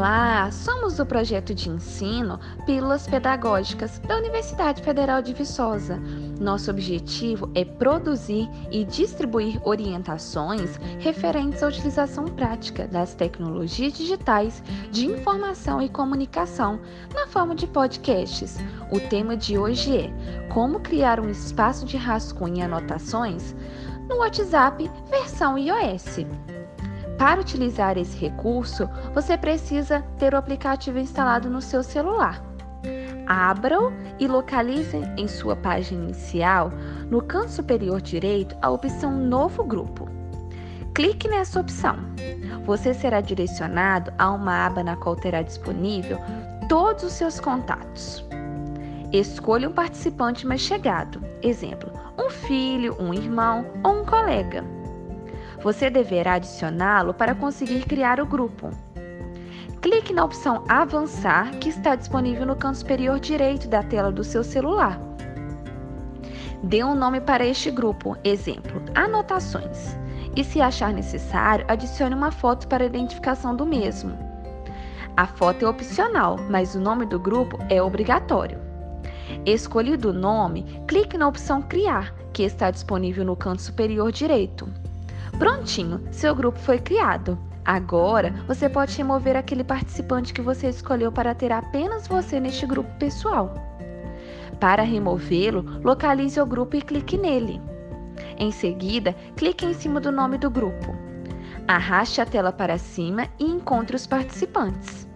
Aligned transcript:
Olá, 0.00 0.50
somos 0.50 0.96
do 0.96 1.04
projeto 1.04 1.54
de 1.54 1.68
ensino 1.68 2.40
Pílulas 2.64 3.06
Pedagógicas 3.06 3.98
da 3.98 4.16
Universidade 4.16 4.82
Federal 4.82 5.20
de 5.20 5.34
Viçosa. 5.34 6.00
Nosso 6.40 6.70
objetivo 6.70 7.50
é 7.54 7.66
produzir 7.66 8.48
e 8.70 8.82
distribuir 8.82 9.60
orientações 9.62 10.78
referentes 11.00 11.62
à 11.62 11.68
utilização 11.68 12.24
prática 12.24 12.88
das 12.88 13.12
tecnologias 13.12 13.92
digitais 13.92 14.62
de 14.90 15.04
informação 15.04 15.82
e 15.82 15.88
comunicação 15.90 16.80
na 17.12 17.26
forma 17.26 17.54
de 17.54 17.66
podcasts. 17.66 18.56
O 18.90 18.98
tema 18.98 19.36
de 19.36 19.58
hoje 19.58 19.98
é 19.98 20.48
Como 20.48 20.80
criar 20.80 21.20
um 21.20 21.28
espaço 21.28 21.84
de 21.84 21.98
rascunho 21.98 22.56
e 22.56 22.62
anotações 22.62 23.54
no 24.08 24.16
WhatsApp 24.16 24.90
versão 25.10 25.58
iOS. 25.58 26.20
Para 27.20 27.42
utilizar 27.42 27.98
esse 27.98 28.16
recurso, 28.16 28.88
você 29.12 29.36
precisa 29.36 30.00
ter 30.18 30.32
o 30.32 30.38
aplicativo 30.38 30.98
instalado 30.98 31.50
no 31.50 31.60
seu 31.60 31.82
celular. 31.82 32.42
Abra-o 33.26 33.92
e 34.18 34.26
localize 34.26 34.96
em 35.18 35.28
sua 35.28 35.54
página 35.54 36.02
inicial, 36.04 36.72
no 37.10 37.20
canto 37.20 37.50
superior 37.50 38.00
direito, 38.00 38.56
a 38.62 38.70
opção 38.70 39.12
Novo 39.12 39.62
Grupo. 39.62 40.08
Clique 40.94 41.28
nessa 41.28 41.60
opção. 41.60 41.98
Você 42.64 42.94
será 42.94 43.20
direcionado 43.20 44.10
a 44.16 44.30
uma 44.30 44.64
aba 44.64 44.82
na 44.82 44.96
qual 44.96 45.14
terá 45.14 45.42
disponível 45.42 46.18
todos 46.70 47.04
os 47.04 47.12
seus 47.12 47.38
contatos. 47.38 48.24
Escolha 49.12 49.68
um 49.68 49.72
participante 49.72 50.46
mais 50.46 50.62
chegado, 50.62 51.22
exemplo, 51.42 51.92
um 52.18 52.30
filho, 52.30 52.96
um 52.98 53.12
irmão 53.12 53.66
ou 53.84 54.00
um 54.00 54.06
colega. 54.06 54.79
Você 55.62 55.90
deverá 55.90 56.34
adicioná-lo 56.34 57.12
para 57.12 57.34
conseguir 57.34 57.84
criar 57.84 58.18
o 58.18 58.26
grupo. 58.26 58.70
Clique 59.82 60.12
na 60.12 60.24
opção 60.24 60.64
Avançar, 60.68 61.50
que 61.58 61.68
está 61.68 61.94
disponível 61.94 62.46
no 62.46 62.56
canto 62.56 62.78
superior 62.78 63.20
direito 63.20 63.68
da 63.68 63.82
tela 63.82 64.10
do 64.10 64.24
seu 64.24 64.42
celular. 64.42 64.98
Dê 66.62 66.82
um 66.84 66.94
nome 66.94 67.20
para 67.20 67.44
este 67.44 67.70
grupo, 67.70 68.16
exemplo, 68.24 68.82
Anotações. 68.94 69.96
E 70.36 70.44
se 70.44 70.60
achar 70.60 70.92
necessário, 70.92 71.64
adicione 71.68 72.14
uma 72.14 72.30
foto 72.30 72.68
para 72.68 72.84
identificação 72.84 73.56
do 73.56 73.66
mesmo. 73.66 74.16
A 75.16 75.26
foto 75.26 75.64
é 75.64 75.68
opcional, 75.68 76.38
mas 76.48 76.74
o 76.74 76.80
nome 76.80 77.04
do 77.04 77.18
grupo 77.18 77.58
é 77.68 77.82
obrigatório. 77.82 78.58
Escolhido 79.44 80.10
o 80.10 80.12
nome, 80.12 80.82
clique 80.86 81.18
na 81.18 81.28
opção 81.28 81.60
Criar, 81.62 82.14
que 82.32 82.42
está 82.42 82.70
disponível 82.70 83.24
no 83.24 83.36
canto 83.36 83.62
superior 83.62 84.12
direito. 84.12 84.68
Prontinho, 85.40 86.02
seu 86.10 86.34
grupo 86.34 86.58
foi 86.58 86.78
criado. 86.78 87.38
Agora 87.64 88.34
você 88.46 88.68
pode 88.68 88.94
remover 88.94 89.38
aquele 89.38 89.64
participante 89.64 90.34
que 90.34 90.42
você 90.42 90.68
escolheu 90.68 91.10
para 91.10 91.34
ter 91.34 91.50
apenas 91.50 92.06
você 92.06 92.38
neste 92.38 92.66
grupo 92.66 92.90
pessoal. 92.98 93.54
Para 94.60 94.82
removê-lo, 94.82 95.80
localize 95.82 96.38
o 96.38 96.44
grupo 96.44 96.76
e 96.76 96.82
clique 96.82 97.16
nele. 97.16 97.58
Em 98.36 98.52
seguida, 98.52 99.16
clique 99.34 99.64
em 99.64 99.72
cima 99.72 99.98
do 99.98 100.12
nome 100.12 100.36
do 100.36 100.50
grupo. 100.50 100.94
Arraste 101.66 102.20
a 102.20 102.26
tela 102.26 102.52
para 102.52 102.76
cima 102.76 103.26
e 103.38 103.46
encontre 103.46 103.96
os 103.96 104.06
participantes. 104.06 105.08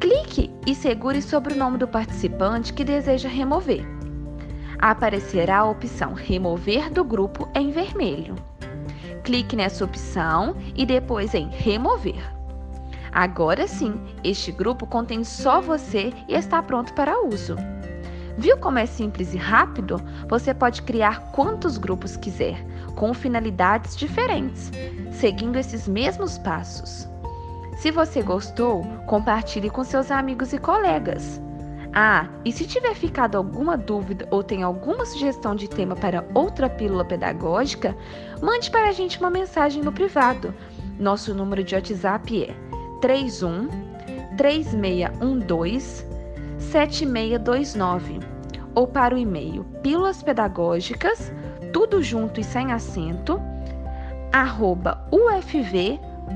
Clique 0.00 0.52
e 0.66 0.74
segure 0.74 1.22
sobre 1.22 1.54
o 1.54 1.56
nome 1.56 1.78
do 1.78 1.88
participante 1.88 2.74
que 2.74 2.84
deseja 2.84 3.30
remover. 3.30 3.86
Aparecerá 4.78 5.60
a 5.60 5.70
opção 5.70 6.12
Remover 6.12 6.92
do 6.92 7.02
grupo 7.02 7.48
em 7.54 7.70
vermelho. 7.70 8.34
Clique 9.24 9.54
nessa 9.54 9.84
opção 9.84 10.56
e 10.74 10.84
depois 10.84 11.34
em 11.34 11.48
Remover. 11.48 12.22
Agora 13.12 13.68
sim, 13.68 14.00
este 14.24 14.50
grupo 14.50 14.86
contém 14.86 15.22
só 15.22 15.60
você 15.60 16.12
e 16.28 16.34
está 16.34 16.62
pronto 16.62 16.92
para 16.94 17.22
uso. 17.22 17.56
Viu 18.38 18.56
como 18.56 18.78
é 18.78 18.86
simples 18.86 19.34
e 19.34 19.36
rápido? 19.36 20.02
Você 20.28 20.54
pode 20.54 20.82
criar 20.82 21.30
quantos 21.32 21.76
grupos 21.76 22.16
quiser, 22.16 22.64
com 22.96 23.12
finalidades 23.12 23.96
diferentes, 23.96 24.72
seguindo 25.12 25.58
esses 25.58 25.86
mesmos 25.86 26.38
passos. 26.38 27.06
Se 27.76 27.90
você 27.90 28.22
gostou, 28.22 28.84
compartilhe 29.06 29.68
com 29.68 29.84
seus 29.84 30.10
amigos 30.10 30.52
e 30.52 30.58
colegas. 30.58 31.40
Ah, 31.94 32.26
e 32.42 32.50
se 32.50 32.66
tiver 32.66 32.94
ficado 32.94 33.36
alguma 33.36 33.76
dúvida 33.76 34.26
ou 34.30 34.42
tem 34.42 34.62
alguma 34.62 35.04
sugestão 35.04 35.54
de 35.54 35.68
tema 35.68 35.94
para 35.94 36.24
outra 36.32 36.70
pílula 36.70 37.04
pedagógica, 37.04 37.94
mande 38.40 38.70
para 38.70 38.88
a 38.88 38.92
gente 38.92 39.18
uma 39.18 39.28
mensagem 39.28 39.82
no 39.82 39.92
privado. 39.92 40.54
Nosso 40.98 41.34
número 41.34 41.62
de 41.62 41.74
WhatsApp 41.74 42.44
é 42.44 42.54
31 43.00 43.68
3612 44.38 46.06
7629 46.58 48.20
ou 48.74 48.86
para 48.86 49.14
o 49.14 49.18
e-mail 49.18 49.64
pílulas 49.82 50.22
pedagógicas, 50.22 51.30
tudo 51.74 52.02
junto 52.02 52.40
e 52.40 52.44
sem 52.44 52.72
acento, 52.72 53.38
arroba 54.32 55.06
ufv.br. 55.10 56.34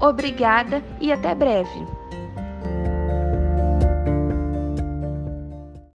Obrigada 0.00 0.82
e 1.00 1.12
até 1.12 1.34
breve! 1.34 1.93